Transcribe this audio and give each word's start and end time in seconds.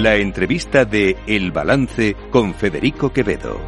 La 0.00 0.16
entrevista 0.16 0.86
de 0.86 1.14
El 1.26 1.52
Balance 1.52 2.16
con 2.30 2.54
Federico 2.54 3.12
Quevedo. 3.12 3.60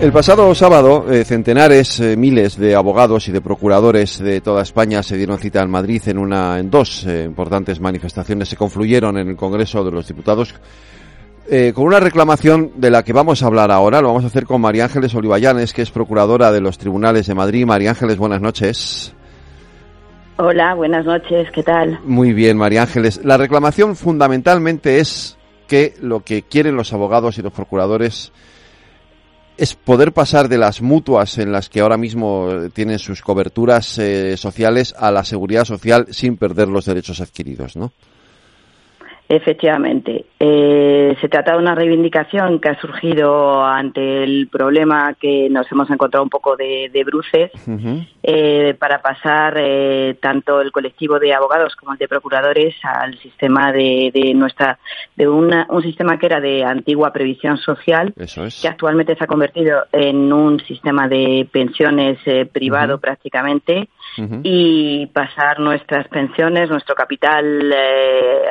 El 0.00 0.10
pasado 0.10 0.52
sábado, 0.56 1.06
eh, 1.08 1.24
centenares, 1.24 2.00
eh, 2.00 2.16
miles 2.16 2.58
de 2.58 2.74
abogados 2.74 3.28
y 3.28 3.32
de 3.32 3.40
procuradores 3.40 4.18
de 4.18 4.40
toda 4.40 4.62
España 4.62 5.04
se 5.04 5.16
dieron 5.16 5.38
cita 5.38 5.62
en 5.62 5.70
Madrid 5.70 6.02
en 6.06 6.18
una, 6.18 6.58
en 6.58 6.68
dos 6.68 7.06
eh, 7.06 7.22
importantes 7.22 7.78
manifestaciones. 7.78 8.48
Se 8.48 8.56
confluyeron 8.56 9.18
en 9.18 9.28
el 9.28 9.36
Congreso 9.36 9.84
de 9.84 9.92
los 9.92 10.08
Diputados 10.08 10.52
con 11.74 11.84
una 11.84 12.00
reclamación 12.00 12.72
de 12.76 12.90
la 12.90 13.04
que 13.04 13.12
vamos 13.12 13.42
a 13.42 13.46
hablar 13.46 13.70
ahora. 13.70 14.00
Lo 14.00 14.08
vamos 14.08 14.24
a 14.24 14.28
hacer 14.28 14.46
con 14.46 14.60
María 14.60 14.86
Ángeles 14.86 15.14
Olivallanes, 15.14 15.72
que 15.72 15.82
es 15.82 15.92
procuradora 15.92 16.50
de 16.50 16.60
los 16.60 16.76
tribunales 16.76 17.28
de 17.28 17.34
Madrid. 17.34 17.66
María 17.66 17.90
Ángeles, 17.90 18.16
buenas 18.16 18.40
noches. 18.40 19.14
Hola, 20.36 20.74
buenas 20.74 21.04
noches, 21.04 21.48
¿qué 21.52 21.62
tal? 21.62 22.00
Muy 22.04 22.32
bien, 22.32 22.56
María 22.56 22.82
Ángeles. 22.82 23.20
La 23.24 23.36
reclamación 23.36 23.94
fundamentalmente 23.94 24.98
es 24.98 25.38
que 25.68 25.94
lo 26.00 26.20
que 26.20 26.42
quieren 26.42 26.74
los 26.74 26.92
abogados 26.92 27.38
y 27.38 27.42
los 27.42 27.52
procuradores 27.52 28.32
es 29.56 29.74
poder 29.76 30.12
pasar 30.12 30.48
de 30.48 30.58
las 30.58 30.82
mutuas 30.82 31.38
en 31.38 31.52
las 31.52 31.68
que 31.68 31.80
ahora 31.80 31.96
mismo 31.96 32.48
tienen 32.72 32.98
sus 32.98 33.22
coberturas 33.22 33.96
eh, 33.98 34.36
sociales 34.36 34.92
a 34.98 35.12
la 35.12 35.22
seguridad 35.22 35.64
social 35.64 36.08
sin 36.10 36.36
perder 36.36 36.66
los 36.66 36.86
derechos 36.86 37.20
adquiridos, 37.20 37.76
¿no? 37.76 37.92
Efectivamente. 39.28 40.26
Eh, 40.38 41.16
se 41.20 41.28
trata 41.30 41.52
de 41.52 41.58
una 41.58 41.74
reivindicación 41.74 42.60
que 42.60 42.68
ha 42.68 42.80
surgido 42.80 43.64
ante 43.64 44.22
el 44.22 44.48
problema 44.48 45.14
que 45.14 45.48
nos 45.48 45.70
hemos 45.72 45.88
encontrado 45.90 46.22
un 46.22 46.28
poco 46.28 46.56
de, 46.56 46.90
bruces 47.04 47.50
eh, 48.22 48.74
para 48.78 49.00
pasar 49.00 49.56
eh, 49.58 50.16
tanto 50.20 50.60
el 50.60 50.72
colectivo 50.72 51.18
de 51.18 51.32
abogados 51.32 51.74
como 51.76 51.92
el 51.92 51.98
de 51.98 52.08
procuradores 52.08 52.74
al 52.82 53.18
sistema 53.18 53.72
de, 53.72 54.32
nuestra 54.34 54.78
de 55.16 55.26
una, 55.26 55.66
un 55.70 55.82
sistema 55.82 56.18
que 56.18 56.26
era 56.26 56.40
de 56.40 56.62
antigua 56.62 57.12
previsión 57.12 57.56
social 57.58 58.12
que 58.14 58.68
actualmente 58.68 59.16
se 59.16 59.24
ha 59.24 59.26
convertido 59.26 59.86
en 59.92 60.32
un 60.32 60.60
sistema 60.60 61.08
de 61.08 61.48
pensiones 61.50 62.18
privado 62.52 62.98
prácticamente 62.98 63.88
y 64.42 65.06
pasar 65.06 65.58
nuestras 65.58 66.06
pensiones, 66.08 66.70
nuestro 66.70 66.94
capital 66.94 67.72
eh, 67.72 68.42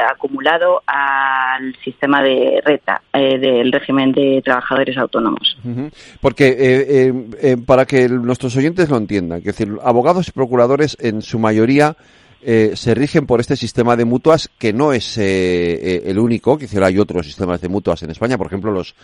al 0.85 1.75
sistema 1.83 2.21
de 2.21 2.61
reta 2.63 3.01
eh, 3.13 3.37
del 3.37 3.71
régimen 3.71 4.11
de 4.11 4.41
trabajadores 4.43 4.97
autónomos. 4.97 5.57
Porque 6.21 6.55
eh, 6.59 7.57
para 7.65 7.85
que 7.85 8.07
nuestros 8.09 8.55
oyentes 8.55 8.89
lo 8.89 8.97
entiendan, 8.97 9.41
que 9.41 9.47
decir, 9.47 9.69
abogados 9.83 10.27
y 10.27 10.31
procuradores 10.31 10.97
en 10.99 11.21
su 11.21 11.39
mayoría 11.39 11.95
se 12.45 12.93
rigen 12.93 13.25
por 13.25 13.39
este 13.39 13.55
sistema 13.55 13.95
de 13.95 14.03
mutuas 14.03 14.49
que 14.59 14.73
no 14.73 14.91
es 14.91 15.17
el 15.17 16.19
único, 16.19 16.57
que 16.57 16.67
hay 16.83 16.99
otros 16.99 17.25
sistemas 17.25 17.61
de 17.61 17.69
mutuas 17.69 18.03
en 18.03 18.09
España, 18.09 18.37
por 18.37 18.47
ejemplo 18.47 18.69
los 18.69 18.95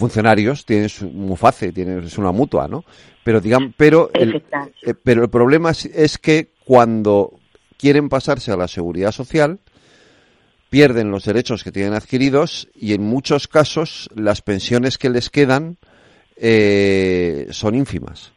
funcionarios 0.00 0.64
tienen 0.64 0.88
su 0.88 1.08
MUFACE, 1.08 1.72
tienen 1.72 2.04
es 2.04 2.18
una 2.18 2.32
mutua, 2.32 2.68
¿no? 2.68 2.84
Pero 3.22 3.40
digan, 3.40 3.74
pero 3.76 4.10
el, 4.14 4.42
eh, 4.82 4.94
pero 4.94 5.22
el 5.24 5.30
problema 5.30 5.70
es, 5.70 6.18
que 6.18 6.52
cuando 6.64 7.34
quieren 7.76 8.08
pasarse 8.08 8.50
a 8.50 8.56
la 8.56 8.66
seguridad 8.66 9.12
social 9.12 9.58
pierden 10.70 11.10
los 11.10 11.24
derechos 11.24 11.64
que 11.64 11.72
tienen 11.72 11.94
adquiridos 11.94 12.68
y 12.74 12.94
en 12.94 13.02
muchos 13.02 13.48
casos 13.48 14.08
las 14.14 14.40
pensiones 14.40 14.96
que 14.96 15.10
les 15.10 15.28
quedan 15.28 15.76
eh, 16.36 17.46
son 17.50 17.74
ínfimas. 17.74 18.32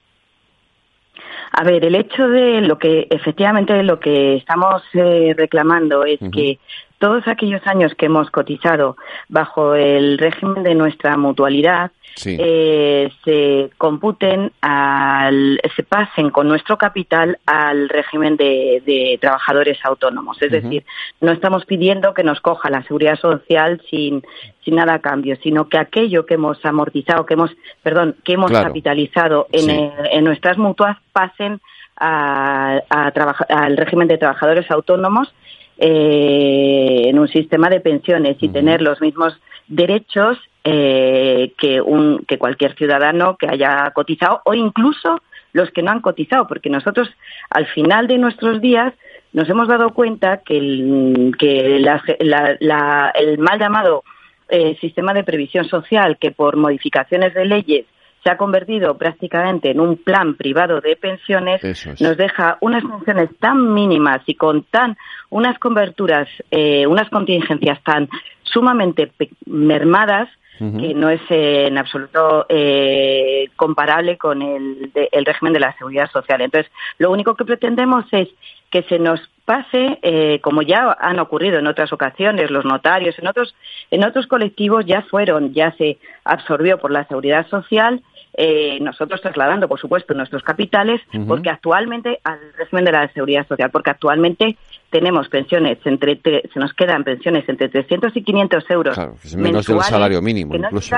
A 1.56 1.64
ver, 1.64 1.86
el 1.86 1.94
hecho 1.94 2.28
de 2.28 2.62
lo 2.62 2.80
que 2.80 3.08
efectivamente 3.12 3.84
lo 3.84 4.00
que 4.00 4.38
estamos 4.38 4.82
eh, 4.94 5.36
reclamando 5.38 6.04
es 6.04 6.20
que 6.34 6.58
todos 7.04 7.28
aquellos 7.28 7.62
años 7.68 7.94
que 7.96 8.06
hemos 8.06 8.32
cotizado 8.32 8.96
bajo 9.28 9.76
el 9.76 10.18
régimen 10.18 10.64
de 10.64 10.74
nuestra 10.74 11.18
mutualidad 11.18 11.92
eh, 12.26 13.12
se 13.26 13.72
computen, 13.78 14.54
al, 14.62 15.60
se 15.76 15.84
pasen 15.84 16.30
con 16.30 16.48
nuestro 16.48 16.78
capital 16.78 17.40
al 17.46 17.90
régimen 17.90 18.38
de, 18.38 19.18
trabajadores 19.20 19.80
autónomos. 19.84 20.42
Es 20.42 20.50
decir, 20.50 20.86
no 21.20 21.34
estamos 21.34 21.66
pidiendo 21.66 22.14
que 22.14 22.24
nos 22.24 22.40
coja 22.40 22.70
la 22.70 22.84
seguridad 22.84 23.20
social 23.20 23.82
sin, 23.90 24.24
sin 24.64 24.76
nada 24.76 24.94
a 24.94 25.00
cambio, 25.00 25.36
sino 25.44 25.68
que 25.68 25.80
aquello 25.80 26.26
que 26.26 26.36
hemos 26.36 26.64
amortizado, 26.64 27.26
que 27.26 27.34
hemos, 27.34 27.52
perdón, 27.82 28.16
que 28.24 28.36
hemos 28.36 28.50
capitalizado 28.50 29.48
en, 29.52 29.92
en 30.10 30.24
nuestras 30.24 30.58
mutuas 30.58 30.96
pasen 31.12 31.60
a, 31.98 32.80
a 32.90 33.12
al 33.50 33.76
régimen 33.76 34.08
de 34.08 34.18
trabajadores 34.18 34.72
autónomos 34.72 35.34
eh, 35.78 37.04
en 37.06 37.20
un 37.20 37.28
sistema 37.28 37.70
de 37.70 37.80
pensiones 37.80 38.38
y 38.40 38.50
tener 38.50 38.82
los 38.82 39.02
mismos 39.02 39.40
derechos 39.68 40.38
eh, 40.64 41.54
que, 41.58 41.82
un, 41.82 42.24
que 42.28 42.38
cualquier 42.38 42.76
ciudadano 42.76 43.38
que 43.38 43.48
haya 43.48 43.92
cotizado 43.92 44.42
o 44.46 44.54
incluso 44.54 45.22
los 45.52 45.70
que 45.72 45.84
no 45.84 45.92
han 45.92 46.02
cotizado, 46.02 46.48
porque 46.48 46.70
nosotros 46.70 47.10
al 47.50 47.68
final 47.68 48.08
de 48.08 48.18
nuestros 48.18 48.60
días 48.62 48.94
nos 49.34 49.50
hemos 49.50 49.68
dado 49.68 49.92
cuenta 49.92 50.38
que 50.38 50.58
el, 50.58 51.36
que 51.38 51.78
el 51.78 53.40
mal 53.40 53.60
llamado 53.60 54.04
eh, 54.50 54.78
sistema 54.80 55.14
de 55.14 55.24
previsión 55.24 55.66
social, 55.66 56.18
que 56.20 56.32
por 56.32 56.58
modificaciones 56.58 57.34
de 57.34 57.46
leyes 57.46 57.86
se 58.24 58.30
ha 58.30 58.38
convertido 58.38 58.98
prácticamente 58.98 59.72
en 59.72 59.80
un 59.80 59.98
plan 59.98 60.36
privado 60.36 60.80
de 60.80 60.96
pensiones, 60.96 61.62
nos 62.00 62.18
deja 62.18 62.58
unas 62.62 62.84
pensiones 62.84 63.30
tan 63.40 63.74
mínimas 63.74 64.22
y 64.26 64.36
con 64.36 64.64
tan 64.64 64.98
unas 65.30 65.60
coberturas, 65.60 66.30
eh, 66.50 66.88
unas 66.88 67.10
contingencias 67.10 67.82
tan 67.84 68.10
sumamente 68.44 69.12
mermadas 69.46 70.30
que 70.60 70.94
no 70.94 71.10
es 71.10 71.20
en 71.30 71.78
absoluto 71.78 72.46
eh, 72.48 73.50
comparable 73.58 74.18
con 74.18 74.42
el, 74.42 74.92
el, 75.12 75.26
régimen 75.26 75.52
de 75.52 75.60
la 75.60 75.76
seguridad 75.76 76.10
social. 76.10 76.40
Entonces, 76.40 76.72
lo 77.00 77.12
único 77.12 77.36
que 77.36 77.44
pretendemos 77.44 78.06
es 78.12 78.30
que 78.70 78.84
se 78.84 78.98
nos 78.98 79.20
pase, 79.46 80.00
eh, 80.02 80.40
como 80.42 80.62
ya 80.62 80.96
han 81.00 81.20
ocurrido 81.20 81.60
en 81.60 81.68
otras 81.68 81.92
ocasiones, 81.92 82.50
los 82.50 82.66
notarios, 82.66 83.18
en 83.20 83.28
otros, 83.28 83.56
en 83.92 84.06
otros 84.06 84.28
colectivos 84.28 84.86
ya 84.86 85.02
fueron, 85.02 85.54
ya 85.54 85.72
se 85.74 85.98
absorbió 86.24 86.78
por 86.78 86.92
la 86.92 87.06
seguridad 87.08 87.48
social 87.50 88.02
eh, 88.36 88.80
nosotros 88.82 89.22
trasladando, 89.22 89.68
por 89.68 89.80
supuesto, 89.80 90.14
nuestros 90.14 90.42
capitales, 90.44 91.02
porque 91.28 91.50
actualmente, 91.50 92.20
al 92.24 92.40
régimen 92.58 92.86
de 92.86 92.92
la 92.92 93.08
seguridad 93.14 93.48
social, 93.48 93.70
porque 93.70 93.92
actualmente 93.92 94.58
tenemos 94.90 95.30
pensiones 95.30 95.78
entre, 95.86 96.20
se 96.22 96.60
nos 96.60 96.74
quedan 96.74 97.04
pensiones 97.04 97.48
entre 97.48 97.70
300 97.70 98.16
y 98.16 98.24
500 98.24 98.72
euros. 98.72 98.96
Claro, 98.96 99.16
que 99.22 99.28
es 99.28 99.36
menos 99.36 99.68
del 99.68 99.82
salario 99.82 100.22
mínimo, 100.22 100.56
incluso. 100.56 100.96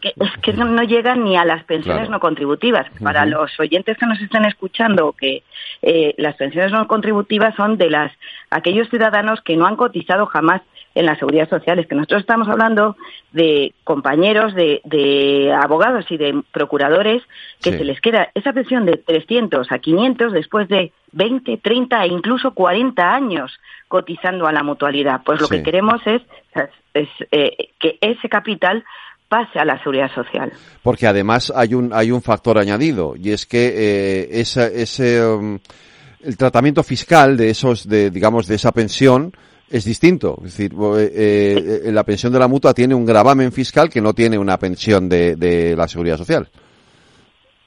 que, 0.00 0.12
es 0.16 0.30
que 0.42 0.52
no, 0.54 0.82
llegan 0.82 1.22
ni 1.22 1.36
a 1.36 1.44
las 1.44 1.62
pensiones 1.64 2.10
no 2.10 2.18
contributivas. 2.18 2.86
Para 3.00 3.26
los 3.26 3.58
oyentes 3.60 3.96
que 3.96 4.06
nos 4.06 4.20
estén 4.20 4.44
escuchando, 4.44 5.12
que 5.12 5.44
eh, 5.82 6.14
las 6.18 6.34
pensiones 6.34 6.72
no 6.72 6.86
contributivas 6.88 7.54
son 7.54 7.78
de 7.78 7.90
las 7.90 8.12
aquellos 8.50 8.88
ciudadanos 8.88 9.40
que 9.42 9.56
no 9.56 9.66
han 9.66 9.76
cotizado 9.76 10.26
jamás 10.26 10.62
en 10.96 11.04
la 11.04 11.16
seguridad 11.16 11.48
social. 11.48 11.78
Es 11.78 11.86
que 11.86 11.94
nosotros 11.94 12.22
estamos 12.22 12.48
hablando 12.48 12.96
de 13.32 13.74
compañeros, 13.84 14.54
de, 14.54 15.54
abogados 15.62 16.06
y 16.10 16.16
de 16.16 16.42
procuradores 16.52 17.22
que 17.62 17.76
se 17.76 17.84
les 17.84 18.00
queda 18.00 18.30
esa 18.34 18.52
pensión 18.52 18.86
de 18.86 18.96
300 18.96 19.70
a 19.70 19.78
500 19.78 20.32
después 20.32 20.68
de 20.68 20.92
20, 21.12 21.58
30 21.58 22.04
e 22.04 22.08
incluso 22.08 22.52
40 22.52 23.14
años 23.14 23.52
cotizando 23.88 24.46
a 24.46 24.52
la 24.52 24.62
mutualidad. 24.62 25.20
Pues 25.24 25.40
lo 25.40 25.48
que 25.48 25.62
queremos 25.62 26.00
es, 26.06 26.22
eh, 27.30 27.68
que 27.78 27.98
ese 28.00 28.28
capital 28.30 28.82
pase 29.28 29.58
a 29.58 29.66
la 29.66 29.78
seguridad 29.82 30.10
social. 30.14 30.52
Porque 30.82 31.06
además 31.06 31.52
hay 31.54 31.74
un 31.74 31.92
hay 31.92 32.10
un 32.10 32.22
factor 32.22 32.58
añadido 32.58 33.14
y 33.16 33.32
es 33.32 33.44
que 33.44 33.74
eh, 33.76 34.28
ese 34.40 35.26
um, 35.26 35.58
el 36.22 36.36
tratamiento 36.36 36.82
fiscal 36.82 37.36
de 37.36 37.50
esos 37.50 37.88
de 37.88 38.10
digamos 38.10 38.46
de 38.46 38.54
esa 38.54 38.72
pensión 38.72 39.32
es 39.70 39.84
distinto. 39.84 40.36
Es 40.44 40.56
decir, 40.56 40.72
eh, 40.98 41.82
eh, 41.86 41.92
la 41.92 42.04
pensión 42.04 42.32
de 42.32 42.38
la 42.38 42.48
mutua 42.48 42.74
tiene 42.74 42.94
un 42.94 43.04
gravamen 43.04 43.52
fiscal 43.52 43.88
que 43.88 44.00
no 44.00 44.12
tiene 44.12 44.38
una 44.38 44.58
pensión 44.58 45.08
de, 45.08 45.36
de 45.36 45.76
la 45.76 45.88
seguridad 45.88 46.16
social. 46.16 46.48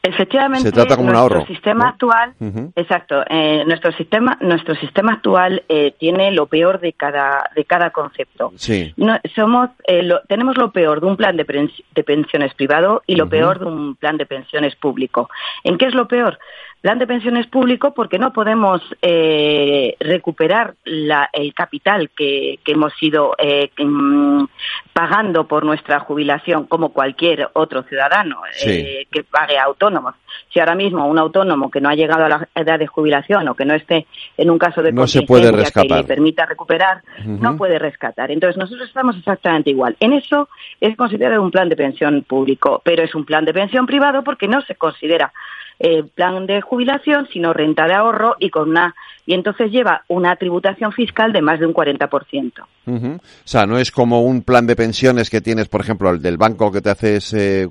Efectivamente, 0.01 0.69
se 0.69 0.71
trata 0.71 0.95
como 0.95 1.11
nuestro 1.11 1.25
un 1.25 1.33
ahorro, 1.33 1.45
sistema 1.45 1.89
actual, 1.89 2.33
exacto, 2.73 3.21
eh, 3.29 3.65
nuestro 3.65 3.91
sistema, 3.91 4.37
nuestro 4.39 4.73
sistema 4.75 5.11
actual 5.11 5.61
eh, 5.67 5.93
tiene 5.99 6.31
lo 6.31 6.45
peor 6.45 6.79
de 6.79 6.93
cada 6.93 7.49
de 7.53 7.65
cada 7.65 7.89
concepto. 7.89 8.53
Sí. 8.55 8.93
No, 8.95 9.19
somos, 9.35 9.71
eh, 9.85 10.01
lo, 10.01 10.21
tenemos 10.21 10.57
lo 10.57 10.71
peor 10.71 11.01
de 11.01 11.07
un 11.07 11.17
plan 11.17 11.35
de, 11.35 11.43
de 11.43 12.03
pensiones 12.05 12.53
privado 12.53 13.03
y 13.07 13.15
lo 13.15 13.27
peor 13.27 13.59
de 13.59 13.65
un 13.65 13.95
plan 13.97 14.15
de 14.15 14.25
pensiones 14.25 14.73
público. 14.77 15.29
¿En 15.65 15.77
qué 15.77 15.87
es 15.87 15.93
lo 15.93 16.07
peor? 16.07 16.39
Plan 16.81 16.97
de 16.97 17.07
pensiones 17.07 17.47
público 17.47 17.93
porque 17.93 18.17
no 18.17 18.31
podemos 18.31 18.81
eh, 19.01 19.95
recuperar 19.99 20.75
el 20.85 21.53
capital 21.53 22.09
que, 22.15 22.59
hemos 22.65 22.93
ido 23.01 23.35
eh, 23.37 23.71
mm, 23.77 24.45
pagando 24.93 25.47
por 25.47 25.65
nuestra 25.65 25.99
jubilación 25.99 26.65
como 26.65 26.89
cualquier 26.89 27.49
otro 27.53 27.83
ciudadano 27.83 28.41
eh, 28.63 29.07
que 29.11 29.23
pague 29.23 29.57
autónomos. 29.57 30.15
Si 30.53 30.59
ahora 30.59 30.75
mismo 30.75 31.07
un 31.07 31.17
autónomo 31.17 31.69
que 31.69 31.81
no 31.81 31.89
ha 31.89 31.95
llegado 31.95 32.25
a 32.25 32.29
la 32.29 32.47
edad 32.55 32.79
de 32.79 32.87
jubilación 32.87 33.47
o 33.47 33.55
que 33.55 33.65
no 33.65 33.73
esté 33.73 34.05
en 34.37 34.49
un 34.49 34.57
caso 34.57 34.81
de 34.81 34.91
no 34.91 35.07
se 35.07 35.23
puede 35.23 35.51
rescatar. 35.51 35.87
que 35.87 35.95
le 35.95 36.03
permita 36.03 36.45
recuperar, 36.45 37.01
no 37.25 37.57
puede 37.57 37.79
rescatar. 37.79 38.31
Entonces 38.31 38.57
nosotros 38.57 38.87
estamos 38.87 39.17
exactamente 39.17 39.71
igual. 39.71 39.97
En 39.99 40.13
eso 40.13 40.47
es 40.79 40.95
considerado 40.95 41.41
un 41.41 41.51
plan 41.51 41.69
de 41.69 41.75
pensión 41.75 42.23
público, 42.23 42.81
pero 42.85 43.03
es 43.03 43.13
un 43.15 43.25
plan 43.25 43.43
de 43.45 43.53
pensión 43.53 43.85
privado 43.85 44.23
porque 44.23 44.47
no 44.47 44.61
se 44.61 44.75
considera 44.75 45.33
eh, 45.79 46.03
plan 46.03 46.45
de 46.45 46.61
jubilación, 46.61 47.27
sino 47.31 47.53
renta 47.53 47.85
de 47.85 47.93
ahorro 47.93 48.35
y 48.39 48.49
con 48.49 48.69
una 48.69 48.93
y 49.25 49.33
entonces 49.33 49.71
lleva 49.71 50.03
una 50.07 50.35
tributación 50.35 50.91
fiscal 50.91 51.31
de 51.31 51.41
más 51.41 51.59
de 51.59 51.67
un 51.67 51.73
40%. 51.73 52.51
O 52.87 53.19
sea, 53.43 53.67
no 53.67 53.77
es 53.77 53.91
como 53.91 54.23
un 54.23 54.41
plan 54.41 54.65
de 54.65 54.75
pensiones 54.75 55.29
que 55.29 55.39
tienes, 55.39 55.69
por 55.69 55.81
ejemplo, 55.81 56.09
el 56.09 56.19
del 56.19 56.37
banco 56.37 56.71
que 56.71 56.81
te 56.81 56.89
haces 56.89 57.33
eh, 57.33 57.67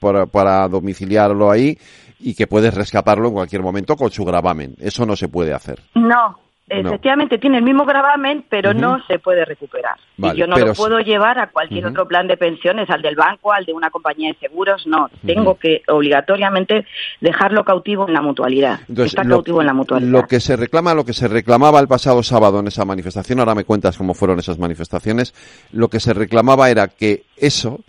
para, 0.00 0.24
para 0.24 0.66
domiciliarlo 0.68 1.50
ahí 1.50 1.76
y 2.18 2.34
que 2.34 2.46
puedes 2.46 2.72
rescatarlo 2.72 3.28
en 3.28 3.34
cualquier 3.34 3.62
momento 3.62 3.94
con 3.94 4.10
su 4.10 4.24
gravamen. 4.24 4.74
Eso 4.80 5.04
no 5.04 5.16
se 5.16 5.28
puede 5.28 5.52
hacer. 5.52 5.80
No, 5.94 6.38
Efectivamente, 6.68 7.38
tiene 7.38 7.58
el 7.58 7.64
mismo 7.64 7.84
gravamen, 7.84 8.44
pero 8.48 8.72
no 8.72 9.04
se 9.06 9.18
puede 9.18 9.44
recuperar. 9.44 9.96
y 10.16 10.36
yo 10.36 10.46
no 10.46 10.56
lo 10.56 10.72
puedo 10.74 11.00
llevar 11.00 11.38
a 11.38 11.50
cualquier 11.50 11.86
otro 11.86 12.06
plan 12.06 12.26
de 12.28 12.36
pensiones, 12.36 12.88
al 12.88 13.02
del 13.02 13.16
banco, 13.16 13.52
al 13.52 13.64
de 13.64 13.72
una 13.72 13.90
compañía 13.90 14.32
de 14.32 14.38
seguros, 14.38 14.86
no. 14.86 15.10
Tengo 15.26 15.58
que 15.58 15.82
obligatoriamente 15.88 16.86
dejarlo 17.20 17.64
cautivo 17.64 18.06
en 18.08 18.14
la 18.14 18.22
mutualidad. 18.22 18.80
Está 18.96 19.24
cautivo 19.24 19.60
en 19.60 19.66
la 19.66 19.74
mutualidad. 19.74 20.10
Lo 20.10 20.26
que 20.26 20.40
se 20.40 20.56
reclama, 20.56 20.94
lo 20.94 21.04
que 21.04 21.12
se 21.12 21.28
reclamaba 21.28 21.80
el 21.80 21.88
pasado 21.88 22.22
sábado 22.22 22.60
en 22.60 22.68
esa 22.68 22.84
manifestación, 22.84 23.40
ahora 23.40 23.54
me 23.54 23.64
cuentas 23.64 23.98
cómo 23.98 24.14
fueron 24.14 24.38
esas 24.38 24.58
manifestaciones, 24.58 25.34
lo 25.72 25.88
que 25.88 26.00
se 26.00 26.14
reclamaba 26.14 26.70
era 26.70 26.88
que 26.88 27.24
eso 27.36 27.80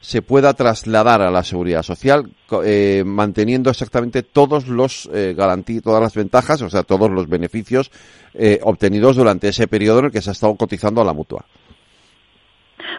se 0.00 0.22
pueda 0.22 0.54
trasladar 0.54 1.22
a 1.22 1.30
la 1.30 1.42
seguridad 1.42 1.82
social 1.82 2.30
eh, 2.64 3.02
manteniendo 3.04 3.70
exactamente 3.70 4.22
todos 4.22 4.68
los 4.68 5.08
eh, 5.12 5.34
todas 5.82 6.02
las 6.02 6.14
ventajas, 6.14 6.62
o 6.62 6.70
sea, 6.70 6.82
todos 6.82 7.10
los 7.10 7.28
beneficios 7.28 7.90
eh, 8.34 8.60
obtenidos 8.62 9.16
durante 9.16 9.48
ese 9.48 9.66
periodo 9.66 10.00
en 10.00 10.04
el 10.06 10.12
que 10.12 10.20
se 10.20 10.30
ha 10.30 10.32
estado 10.32 10.54
cotizando 10.54 11.00
a 11.00 11.04
la 11.04 11.12
mutua. 11.12 11.44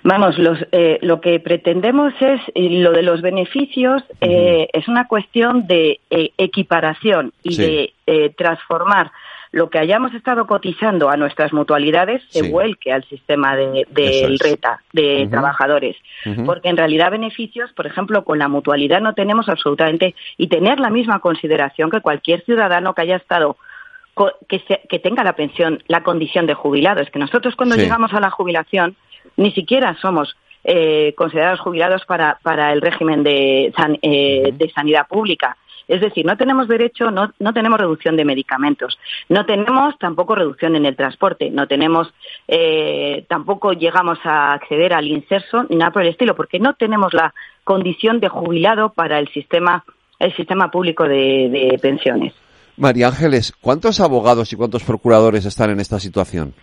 Vamos, 0.04 0.36
eh, 0.72 1.00
lo 1.02 1.20
que 1.20 1.40
pretendemos 1.40 2.14
es 2.22 2.40
lo 2.56 2.92
de 2.92 3.04
los 3.04 3.22
beneficios 3.22 4.02
es 4.22 4.88
una 4.88 5.08
cuestión 5.08 5.68
de 5.68 6.00
equiparación 6.10 7.34
y 7.44 7.58
de 7.58 7.94
transformar 8.38 9.12
lo 9.52 9.70
que 9.70 9.80
hayamos 9.80 10.14
estado 10.14 10.46
cotizando 10.46 11.10
a 11.10 11.18
nuestras 11.18 11.54
mutualidades 11.54 12.22
se 12.30 12.50
vuelque 12.52 12.92
al 12.92 13.04
sistema 13.06 13.56
de, 13.56 13.86
RETA 14.40 14.82
de 14.94 15.28
trabajadores. 15.30 15.96
Porque 16.46 16.70
en 16.70 16.78
realidad 16.78 17.12
beneficios, 17.12 17.72
por 17.74 17.88
ejemplo, 17.88 18.24
con 18.24 18.38
la 18.38 18.48
mutualidad 18.48 19.02
no 19.02 19.14
tenemos 19.14 19.50
absolutamente 19.50 20.16
y 20.38 20.48
tener 20.48 20.80
la 20.80 20.90
misma 20.90 21.20
consideración 21.20 21.90
que 21.90 22.02
cualquier 22.02 22.44
ciudadano 22.46 22.94
que 22.94 23.02
haya 23.02 23.16
estado 23.16 23.58
que, 24.48 24.62
que 24.90 25.00
tenga 25.00 25.24
la 25.24 25.34
pensión, 25.34 25.82
la 25.88 26.04
condición 26.04 26.46
de 26.46 26.54
jubilado. 26.54 27.02
Es 27.02 27.10
que 27.10 27.20
nosotros 27.20 27.56
cuando 27.56 27.76
llegamos 27.76 28.14
a 28.14 28.20
la 28.20 28.30
jubilación 28.30 28.96
ni 29.38 29.52
siquiera 29.52 29.96
somos 30.02 30.36
eh, 30.64 31.14
considerados 31.16 31.62
jubilados 31.62 32.06
para, 32.06 32.38
para 32.44 32.74
el 32.74 32.82
régimen 32.82 33.24
de, 33.24 33.74
eh, 34.02 34.50
de 34.54 34.70
sanidad 34.72 35.08
pública. 35.08 35.58
Es 35.90 36.00
decir, 36.00 36.26
no 36.26 36.38
tenemos 36.38 36.68
derecho, 36.68 37.12
no, 37.12 37.34
no 37.40 37.54
tenemos 37.54 37.80
reducción 37.80 38.16
de 38.16 38.24
medicamentos, 38.24 38.98
no 39.28 39.46
tenemos 39.46 39.98
tampoco 40.00 40.36
reducción 40.36 40.76
en 40.76 40.86
el 40.86 40.96
transporte, 40.96 41.50
no 41.50 41.68
tenemos, 41.68 42.08
eh, 42.48 43.26
tampoco 43.28 43.74
llegamos 43.74 44.20
a 44.24 44.54
acceder 44.54 44.94
al 44.94 45.08
inserso 45.08 45.66
ni 45.68 45.76
nada 45.76 45.92
por 45.92 46.04
el 46.04 46.10
estilo, 46.10 46.36
porque 46.36 46.60
no 46.60 46.76
tenemos 46.76 47.14
la 47.14 47.34
condición 47.64 48.20
de 48.20 48.30
jubilado 48.30 48.94
para 48.94 49.20
el 49.20 49.28
sistema, 49.30 49.84
el 50.20 50.34
sistema 50.36 50.70
público 50.70 51.06
de 51.06 51.78
pensiones. 51.82 52.34
María 52.78 53.08
Ángeles, 53.08 53.54
¿cuántos 53.60 54.00
abogados 54.00 54.54
y 54.54 54.56
cuántos 54.56 54.84
procuradores 54.84 55.46
están 55.46 55.72
en 55.72 55.82
esta 55.82 56.00
situación? 56.00 56.54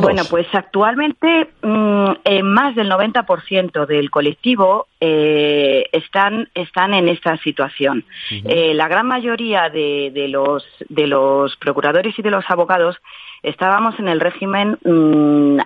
Bueno, 0.00 0.22
pues 0.28 0.46
actualmente 0.52 1.50
mm, 1.62 2.10
eh, 2.24 2.42
más 2.42 2.74
del 2.74 2.90
90% 2.90 3.86
del 3.86 4.10
colectivo 4.10 4.86
eh, 5.00 5.86
están, 5.92 6.48
están 6.54 6.94
en 6.94 7.08
esta 7.08 7.36
situación. 7.38 8.04
Eh, 8.30 8.74
la 8.74 8.88
gran 8.88 9.06
mayoría 9.06 9.68
de, 9.68 10.10
de, 10.12 10.28
los, 10.28 10.64
de 10.88 11.06
los 11.06 11.56
procuradores 11.56 12.18
y 12.18 12.22
de 12.22 12.30
los 12.30 12.44
abogados 12.48 12.96
estábamos 13.42 13.98
en 13.98 14.08
el 14.08 14.20
régimen 14.20 14.78
mm, 14.84 15.58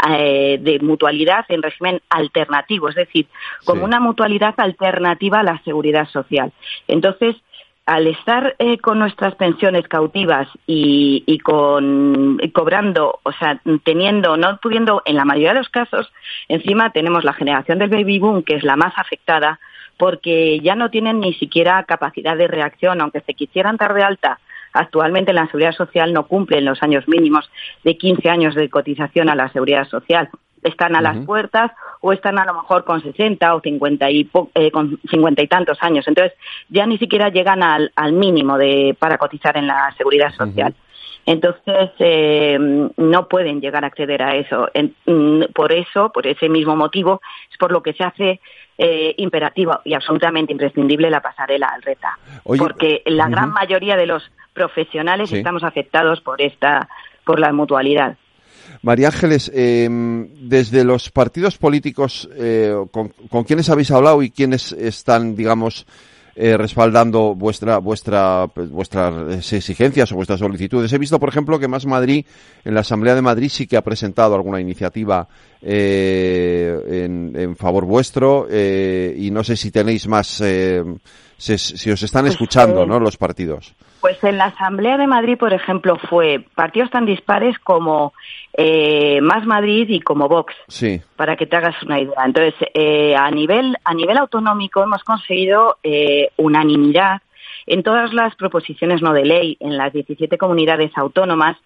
de 0.59 0.79
mutualidad, 0.83 1.45
en 1.49 1.63
régimen 1.63 2.01
alternativo, 2.11 2.89
es 2.89 2.97
decir, 2.97 3.27
como 3.65 3.85
una 3.85 4.01
mutualidad 4.01 4.55
alternativa 4.59 5.41
a 5.41 5.45
la 5.45 5.63
seguridad 5.63 6.09
social. 6.09 6.53
Entonces, 6.89 7.37
al 7.89 8.07
estar 8.07 8.55
eh, 8.59 8.77
con 8.77 8.99
nuestras 8.99 9.35
pensiones 9.37 9.89
cautivas 9.89 10.47
y, 10.67 11.39
con 11.39 12.39
cobrando, 12.53 13.19
o 13.23 13.33
sea, 13.33 13.63
teniendo, 13.83 14.37
no 14.37 14.59
pudiendo, 14.59 15.01
en 15.07 15.17
la 15.17 15.25
mayoría 15.25 15.55
de 15.55 15.61
los 15.61 15.71
casos, 15.71 16.13
encima 16.49 16.91
tenemos 16.91 17.25
la 17.25 17.33
generación 17.33 17.79
del 17.79 17.89
baby 17.89 18.19
boom, 18.19 18.43
que 18.43 18.57
es 18.57 18.63
la 18.63 18.77
más 18.77 18.93
afectada, 18.99 19.59
porque 19.97 20.61
ya 20.61 20.75
no 20.75 20.91
tienen 20.91 21.21
ni 21.21 21.33
siquiera 21.33 21.83
capacidad 21.85 22.37
de 22.37 22.47
reacción, 22.47 23.01
aunque 23.01 23.23
se 23.23 23.33
quisieran 23.33 23.79
dar 23.79 23.95
de 23.95 24.03
alta. 24.03 24.39
Actualmente 24.75 25.33
la 25.33 25.47
seguridad 25.47 25.73
social 25.73 26.13
no 26.13 26.27
cumplen 26.27 26.67
los 26.67 26.83
años 26.83 27.09
mínimos 27.09 27.51
de 27.85 27.97
15 27.97 28.29
años 28.29 28.55
de 28.55 28.69
cotización 28.69 29.31
a 29.31 29.35
la 29.35 29.49
seguridad 29.49 29.89
social 29.89 30.29
están 30.63 30.97
a 30.97 31.01
las 31.01 31.19
puertas 31.25 31.73
o 32.01 32.13
están 32.13 32.39
a 32.39 32.45
lo 32.45 32.55
mejor 32.55 32.85
con 32.85 33.03
60 33.03 33.55
o 33.55 33.61
50 33.61 34.11
y, 34.11 34.31
eh, 34.55 34.71
con 34.71 34.99
50 35.11 35.43
y 35.43 35.49
tantos 35.49 35.79
años. 35.81 36.07
Entonces, 36.07 36.33
ya 36.69 36.87
ni 36.87 36.99
siquiera 36.99 37.29
llegan 37.29 37.63
al, 37.63 37.93
al 37.97 38.13
mínimo 38.13 38.59
de, 38.59 38.97
para 38.99 39.19
cotizar 39.19 39.57
en 39.57 39.67
la 39.67 39.95
seguridad 39.97 40.33
social. 40.33 40.75
Entonces, 41.27 41.91
eh, 41.99 42.57
no 42.97 43.29
pueden 43.29 43.61
llegar 43.61 43.85
a 43.85 43.89
acceder 43.89 44.23
a 44.23 44.35
eso. 44.37 44.71
Mm, 45.05 45.53
por 45.55 45.73
eso, 45.73 46.11
por 46.11 46.27
ese 46.27 46.49
mismo 46.49 46.75
motivo, 46.75 47.21
es 47.51 47.59
por 47.59 47.71
lo 47.71 47.83
que 47.83 47.93
se 47.93 48.03
hace 48.03 48.41
eh, 48.79 49.15
imperativo 49.19 49.79
y 49.85 49.93
absolutamente 49.93 50.53
imprescindible 50.53 51.11
la 51.11 51.21
pasarela 51.21 51.67
al 51.67 51.83
RETA. 51.83 52.19
porque 52.45 53.03
la 53.05 53.29
gran 53.29 53.53
mayoría 53.53 53.97
de 53.97 54.07
los 54.07 54.31
profesionales 54.55 55.31
estamos 55.31 55.65
afectados 55.65 56.23
por 56.23 56.41
esta, 56.41 56.89
por 57.25 57.39
la 57.39 57.53
mutualidad. 57.53 58.17
María 58.83 59.09
Ángeles, 59.09 59.51
em, 59.55 60.29
desde 60.49 60.85
los 60.85 61.11
partidos 61.11 61.59
políticos, 61.59 62.29
eh, 62.37 62.75
con, 62.91 63.13
con, 63.31 63.45
quiénes 63.45 63.69
habéis 63.71 63.91
hablado 63.91 64.23
y 64.23 64.31
quiénes 64.31 64.73
están, 64.73 65.35
digamos, 65.35 65.87
eh, 66.37 66.57
respaldando 66.57 67.35
vuestra, 67.35 67.79
vuestra, 67.79 68.47
pues, 68.55 68.71
vuestras 68.71 69.53
exigencias 69.53 70.13
o 70.13 70.15
vuestras 70.15 70.39
solicitudes? 70.39 70.93
He 70.93 70.99
visto, 70.99 71.19
por 71.19 71.29
ejemplo, 71.29 71.59
que 71.59 71.67
Más 71.67 71.87
Madrid, 71.87 72.25
en 72.65 72.75
la 72.75 72.81
Asamblea 72.81 73.15
de 73.15 73.23
Madrid, 73.23 73.49
sí 73.49 73.67
que 73.67 73.77
ha 73.77 73.83
presentado 73.83 74.35
alguna 74.35 74.61
iniciativa 74.61 75.29
eh, 75.61 77.05
en, 77.05 77.33
en, 77.35 77.57
favor 77.57 77.85
vuestro 77.85 78.47
y 78.49 79.31
no 79.33 79.43
sé 79.43 79.57
si 79.57 79.73
tenéis 79.73 80.07
más 80.07 80.41
si, 81.39 81.91
os 81.91 82.03
están 82.03 82.25
pues, 82.25 82.35
escuchando, 82.35 82.85
¿no? 82.85 82.99
Los 83.01 83.17
partidos. 83.17 83.75
Pues 84.01 84.23
en 84.23 84.39
la 84.39 84.47
Asamblea 84.47 84.97
de 84.97 85.07
Madrid, 85.07 85.37
por 85.37 85.53
ejemplo, 85.53 85.97
fue 85.97 86.45
partidos 86.55 86.91
tan 86.91 87.05
dispares 87.05 87.59
como 87.59 88.13
eh, 88.53 89.21
Más 89.21 89.45
Madrid 89.47 89.87
y 89.89 90.01
como 90.01 90.29
Vox. 90.29 90.55
Sí. 90.69 91.01
Para 91.17 91.37
que 91.37 91.47
te 91.47 91.57
hagas 91.57 91.83
una 91.83 92.01
idea. 92.01 92.25
Entonces, 92.25 92.55
eh, 92.75 93.17
a 93.17 93.31
nivel 93.31 93.77
a 93.85 93.95
nivel 93.95 94.17
autonómico 94.19 94.83
hemos 94.83 95.03
conseguido 95.03 95.79
eh, 95.83 96.31
unanimidad 96.37 97.23
en 97.69 97.83
todas 97.83 98.13
las 98.13 98.35
proposiciones 98.37 99.03
no 99.03 99.13
de 99.13 99.25
ley 99.25 99.57
en 99.61 99.77
las 99.77 99.93
17 99.93 100.39
comunidades 100.39 100.91
autónomas 100.97 101.57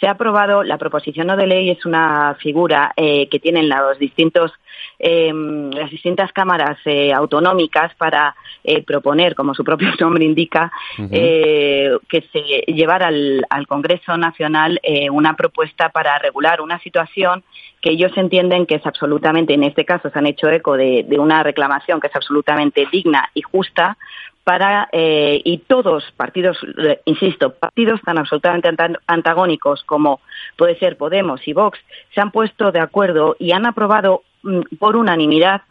se 0.00 0.06
ha 0.06 0.12
aprobado, 0.12 0.62
la 0.62 0.76
proposición 0.76 1.26
no 1.26 1.36
de 1.36 1.46
ley 1.46 1.70
es 1.70 1.86
una 1.86 2.36
figura 2.40 2.92
eh, 2.96 3.28
que 3.28 3.38
tienen 3.38 3.68
los 3.68 3.98
distintos, 3.98 4.52
eh, 4.98 5.32
las 5.32 5.90
distintas 5.90 6.32
cámaras 6.32 6.78
eh, 6.84 7.12
autonómicas 7.14 7.94
para 7.94 8.36
eh, 8.62 8.82
proponer, 8.82 9.34
como 9.34 9.54
su 9.54 9.64
propio 9.64 9.88
nombre 10.00 10.24
indica, 10.24 10.70
eh, 11.10 11.96
que 12.08 12.20
se 12.30 12.40
llevara 12.72 13.06
al, 13.06 13.46
al 13.48 13.66
Congreso 13.66 14.16
Nacional 14.16 14.80
una 15.10 15.34
propuesta 15.34 15.88
para 15.88 16.18
regular 16.18 16.60
una 16.60 16.78
situación 16.80 17.42
que 17.80 17.90
ellos 17.90 18.12
entienden 18.16 18.66
que 18.66 18.76
es 18.76 18.86
absolutamente, 18.86 19.54
en 19.54 19.62
este 19.62 19.84
caso 19.84 20.10
se 20.10 20.18
han 20.18 20.26
hecho 20.26 20.48
eco 20.48 20.76
de, 20.76 21.04
de 21.08 21.18
una 21.18 21.42
reclamación 21.42 22.00
que 22.00 22.08
es 22.08 22.16
absolutamente 22.16 22.86
digna 22.90 23.30
y 23.34 23.42
justa, 23.42 23.96
para 24.46 24.88
eh, 24.92 25.42
y 25.44 25.58
todos 25.58 26.04
partidos, 26.16 26.56
eh, 26.78 27.00
insisto, 27.04 27.50
partidos 27.54 28.00
tan 28.02 28.16
absolutamente 28.16 28.68
antagónicos 29.08 29.82
como 29.82 30.20
puede 30.56 30.78
ser 30.78 30.96
Podemos 30.96 31.40
y 31.48 31.52
Vox 31.52 31.80
se 32.14 32.20
han 32.20 32.30
puesto 32.30 32.70
de 32.70 32.78
acuerdo 32.78 33.34
y 33.40 33.50
han 33.50 33.66
aprobado 33.66 34.22
mm, 34.44 34.76
por 34.78 34.94
unanimidad 34.94 35.62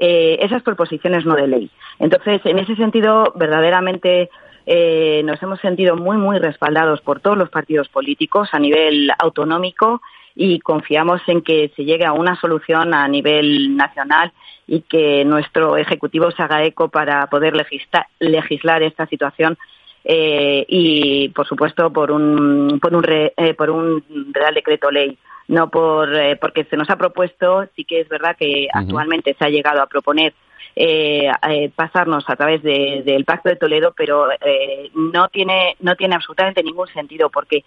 eh, 0.00 0.38
esas 0.40 0.64
proposiciones 0.64 1.24
no 1.24 1.36
de 1.36 1.46
ley. 1.46 1.70
Entonces, 2.00 2.40
en 2.44 2.58
ese 2.58 2.74
sentido, 2.74 3.32
verdaderamente 3.36 4.30
eh, 4.66 5.22
nos 5.24 5.40
hemos 5.40 5.60
sentido 5.60 5.94
muy, 5.94 6.16
muy 6.16 6.40
respaldados 6.40 7.00
por 7.02 7.20
todos 7.20 7.38
los 7.38 7.50
partidos 7.50 7.88
políticos 7.88 8.48
a 8.50 8.58
nivel 8.58 9.12
autonómico 9.16 10.02
y 10.34 10.60
confiamos 10.60 11.20
en 11.26 11.42
que 11.42 11.70
se 11.76 11.84
llegue 11.84 12.04
a 12.04 12.12
una 12.12 12.38
solución 12.40 12.94
a 12.94 13.06
nivel 13.08 13.76
nacional 13.76 14.32
y 14.66 14.80
que 14.80 15.24
nuestro 15.24 15.76
Ejecutivo 15.76 16.30
se 16.30 16.42
haga 16.42 16.64
eco 16.64 16.88
para 16.88 17.26
poder 17.28 17.54
legislar, 17.54 18.82
esta 18.82 19.06
situación 19.06 19.56
eh, 20.04 20.64
y, 20.68 21.28
por 21.30 21.46
supuesto, 21.46 21.92
por 21.92 22.10
un, 22.10 22.78
por 22.80 22.94
un, 22.94 23.04
eh, 23.08 23.54
por 23.54 23.70
un 23.70 24.04
Real 24.32 24.54
Decreto 24.54 24.90
Ley. 24.90 25.16
No 25.46 25.68
por, 25.68 26.08
porque 26.40 26.64
se 26.64 26.76
nos 26.76 26.88
ha 26.88 26.96
propuesto, 26.96 27.66
sí 27.76 27.84
que 27.84 28.00
es 28.00 28.08
verdad 28.08 28.34
que 28.34 28.66
actualmente 28.72 29.36
se 29.38 29.44
ha 29.44 29.50
llegado 29.50 29.82
a 29.82 29.86
proponer 29.86 30.32
eh, 30.76 31.30
eh, 31.50 31.70
pasarnos 31.74 32.24
a 32.28 32.34
través 32.34 32.60
del 32.62 33.24
Pacto 33.24 33.48
de 33.48 33.54
Toledo, 33.54 33.94
pero 33.96 34.28
eh, 34.32 34.90
no 34.92 35.28
tiene 35.28 35.76
no 35.78 35.94
tiene 35.94 36.16
absolutamente 36.16 36.64
ningún 36.64 36.88
sentido 36.88 37.30
porque 37.30 37.64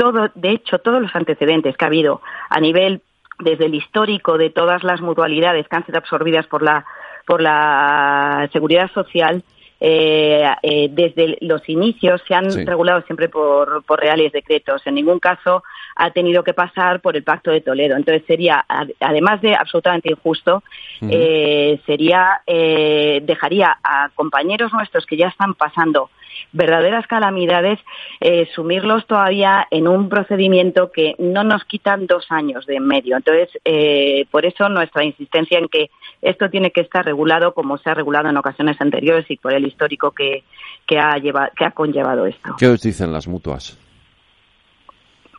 todo, 0.00 0.30
de 0.34 0.52
hecho, 0.52 0.78
todos 0.78 1.02
los 1.02 1.14
antecedentes 1.14 1.76
que 1.76 1.84
ha 1.84 1.88
habido 1.88 2.22
a 2.48 2.58
nivel 2.58 3.02
desde 3.38 3.66
el 3.66 3.74
histórico 3.74 4.38
de 4.38 4.48
todas 4.48 4.82
las 4.82 5.02
mutualidades 5.02 5.68
que 5.68 5.76
han 5.76 5.84
sido 5.84 5.98
absorbidas 5.98 6.46
por 6.46 6.62
la 6.62 6.86
por 7.26 7.42
la 7.42 8.48
seguridad 8.50 8.90
social 8.92 9.44
eh, 9.78 10.44
eh, 10.62 10.88
desde 10.90 11.36
los 11.42 11.66
inicios 11.68 12.22
se 12.26 12.34
han 12.34 12.50
regulado 12.66 13.02
siempre 13.02 13.28
por, 13.28 13.82
por, 13.84 14.00
reales 14.00 14.32
decretos. 14.32 14.82
En 14.86 14.94
ningún 14.94 15.18
caso 15.18 15.62
ha 15.96 16.10
tenido 16.10 16.42
que 16.42 16.54
pasar 16.54 17.00
por 17.00 17.16
el 17.16 17.22
Pacto 17.22 17.50
de 17.50 17.60
Toledo. 17.60 17.96
Entonces 17.96 18.24
sería, 18.26 18.64
además 19.00 19.40
de 19.42 19.54
absolutamente 19.54 20.10
injusto, 20.10 20.62
eh, 21.02 21.78
sería 21.86 22.40
eh, 22.46 23.20
dejaría 23.22 23.78
a 23.82 24.08
compañeros 24.14 24.72
nuestros 24.72 25.04
que 25.06 25.16
ya 25.16 25.28
están 25.28 25.54
pasando 25.54 26.10
verdaderas 26.52 27.06
calamidades, 27.06 27.78
eh, 28.20 28.48
sumirlos 28.54 29.06
todavía 29.06 29.66
en 29.70 29.86
un 29.88 30.08
procedimiento 30.08 30.90
que 30.90 31.14
no 31.18 31.44
nos 31.44 31.64
quitan 31.64 32.06
dos 32.06 32.26
años 32.30 32.66
de 32.66 32.76
en 32.76 32.86
medio. 32.86 33.16
Entonces, 33.16 33.48
eh, 33.64 34.26
por 34.30 34.44
eso 34.44 34.68
nuestra 34.68 35.04
insistencia 35.04 35.58
en 35.58 35.68
que 35.68 35.90
esto 36.22 36.50
tiene 36.50 36.70
que 36.70 36.80
estar 36.80 37.04
regulado 37.04 37.54
como 37.54 37.78
se 37.78 37.90
ha 37.90 37.94
regulado 37.94 38.28
en 38.28 38.36
ocasiones 38.36 38.80
anteriores 38.80 39.30
y 39.30 39.36
por 39.36 39.52
el 39.52 39.66
histórico 39.66 40.10
que, 40.12 40.44
que, 40.86 40.98
ha, 40.98 41.16
lleva, 41.18 41.50
que 41.56 41.64
ha 41.64 41.70
conllevado 41.70 42.26
esto. 42.26 42.56
¿Qué 42.58 42.66
os 42.66 42.80
dicen 42.82 43.12
las 43.12 43.28
mutuas? 43.28 43.78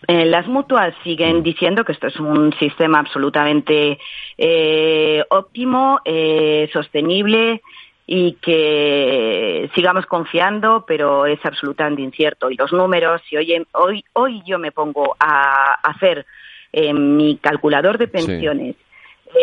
Eh, 0.07 0.25
las 0.25 0.47
mutuas 0.47 0.95
siguen 1.03 1.39
mm. 1.39 1.43
diciendo 1.43 1.83
que 1.83 1.91
esto 1.91 2.07
es 2.07 2.19
un 2.19 2.53
sistema 2.59 2.99
absolutamente 2.99 3.99
eh, 4.37 5.23
óptimo, 5.29 5.99
eh, 6.05 6.69
sostenible, 6.73 7.61
y 8.13 8.33
que 8.41 9.71
sigamos 9.73 10.05
confiando, 10.05 10.83
pero 10.85 11.25
es 11.25 11.39
absolutamente 11.45 12.01
incierto. 12.01 12.51
Y 12.51 12.57
los 12.57 12.73
números, 12.73 13.21
si 13.29 13.37
hoy, 13.37 13.65
hoy, 13.71 14.03
hoy 14.11 14.41
yo 14.45 14.59
me 14.59 14.73
pongo 14.73 15.15
a 15.17 15.75
hacer 15.75 16.25
eh, 16.73 16.93
mi 16.93 17.37
calculador 17.37 17.97
de 17.97 18.09
pensiones, 18.09 18.75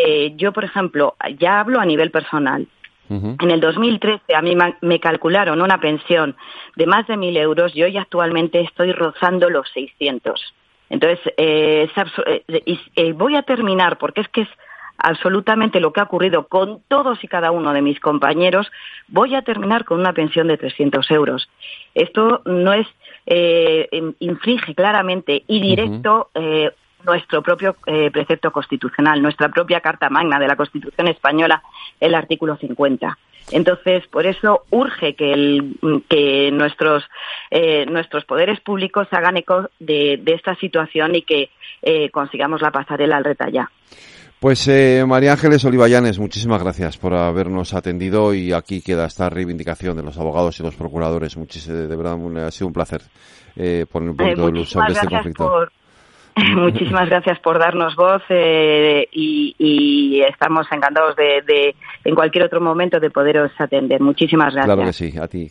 eh, 0.05 0.33
yo, 0.35 0.53
por 0.53 0.65
ejemplo, 0.65 1.15
ya 1.39 1.61
hablo 1.61 1.79
a 1.79 1.85
nivel 1.85 2.11
personal. 2.11 2.67
En 3.09 3.49
el 3.49 3.59
2013 3.59 4.35
a 4.35 4.41
mí 4.43 4.55
me 4.81 4.99
calcularon 4.99 5.63
una 5.63 5.79
pensión 5.79 6.35
de 6.75 6.85
más 6.85 7.07
de 7.07 7.17
mil 7.17 7.35
euros 7.37 7.75
y 7.75 7.81
hoy 7.81 7.97
actualmente 7.97 8.61
estoy 8.61 8.91
rozando 8.91 9.49
los 9.49 9.67
600. 9.73 10.53
Entonces, 10.91 11.19
eh, 11.37 11.89
eh, 12.95 13.13
voy 13.13 13.35
a 13.35 13.41
terminar 13.41 13.97
porque 13.97 14.21
es 14.21 14.27
que 14.27 14.41
es 14.41 14.49
absolutamente 15.01 15.79
lo 15.79 15.93
que 15.93 16.01
ha 16.01 16.03
ocurrido 16.03 16.47
con 16.47 16.81
todos 16.87 17.23
y 17.23 17.27
cada 17.27 17.51
uno 17.51 17.73
de 17.73 17.81
mis 17.81 17.99
compañeros, 17.99 18.71
voy 19.07 19.35
a 19.35 19.41
terminar 19.41 19.85
con 19.85 19.99
una 19.99 20.13
pensión 20.13 20.47
de 20.47 20.57
300 20.57 21.09
euros. 21.11 21.49
Esto 21.93 22.41
no 22.45 22.73
es, 22.73 22.87
eh, 23.25 23.87
infringe 24.19 24.75
claramente 24.75 25.43
y 25.47 25.59
directo 25.61 26.29
eh, 26.33 26.71
nuestro 27.05 27.41
propio 27.41 27.77
eh, 27.85 28.11
precepto 28.11 28.51
constitucional, 28.51 29.21
nuestra 29.21 29.49
propia 29.49 29.81
Carta 29.81 30.09
Magna 30.09 30.39
de 30.39 30.47
la 30.47 30.55
Constitución 30.55 31.07
Española, 31.07 31.63
el 31.99 32.15
artículo 32.15 32.57
50. 32.57 33.17
Entonces, 33.51 34.05
por 34.07 34.25
eso 34.25 34.63
urge 34.69 35.15
que, 35.15 35.33
el, 35.33 35.75
que 36.07 36.51
nuestros, 36.51 37.03
eh, 37.49 37.85
nuestros 37.87 38.25
poderes 38.25 38.59
públicos 38.59 39.07
hagan 39.11 39.37
eco 39.37 39.69
de, 39.79 40.19
de 40.21 40.33
esta 40.33 40.55
situación 40.55 41.15
y 41.15 41.23
que 41.23 41.49
eh, 41.81 42.09
consigamos 42.11 42.61
la 42.61 42.71
pasarela 42.71 43.17
al 43.17 43.23
retallá. 43.23 43.71
Pues 44.39 44.65
eh, 44.69 45.03
María 45.05 45.33
Ángeles 45.33 45.65
Olivayanes, 45.65 46.17
muchísimas 46.17 46.63
gracias 46.63 46.97
por 46.97 47.13
habernos 47.13 47.73
atendido 47.73 48.33
y 48.33 48.53
aquí 48.53 48.81
queda 48.81 49.05
esta 49.05 49.29
reivindicación 49.29 49.97
de 49.97 50.03
los 50.03 50.17
abogados 50.17 50.57
y 50.59 50.63
los 50.63 50.75
procuradores. 50.75 51.35
de 51.35 51.95
verdad, 51.95 52.17
ha 52.47 52.51
sido 52.51 52.67
un 52.67 52.73
placer 52.73 53.01
eh, 53.57 53.85
poner 53.91 54.11
un 54.11 54.15
poquito 54.15 54.45
de 54.45 54.51
luz 54.53 54.69
sobre 54.69 54.93
este 54.93 55.07
conflicto. 55.07 55.67
muchísimas 56.55 57.09
gracias 57.09 57.39
por 57.39 57.59
darnos 57.59 57.95
voz 57.95 58.21
eh, 58.29 59.07
y, 59.11 60.21
estamos 60.21 60.67
encantados 60.71 61.15
de, 61.15 61.41
de, 61.45 61.75
en 62.03 62.15
cualquier 62.15 62.45
otro 62.45 62.61
momento 62.61 62.99
de 62.99 63.09
poderos 63.09 63.51
atender. 63.57 63.99
Muchísimas 63.99 64.53
gracias. 64.53 64.65
Claro 64.65 64.85
que 64.85 64.93
sí, 64.93 65.13
a 65.19 65.27
ti. 65.27 65.47